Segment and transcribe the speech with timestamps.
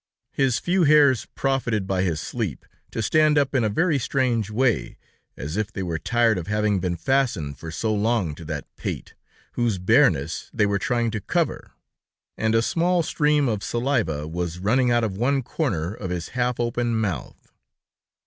[0.31, 4.97] His few hairs profited by his sleep, to stand up in a very strange way,
[5.37, 9.13] as if they were tired of having been fastened for so long to that pate,
[9.51, 11.73] whose bareness they were trying to cover,
[12.35, 16.59] and a small stream of saliva was running out of one corner of his half
[16.59, 17.51] open mouth.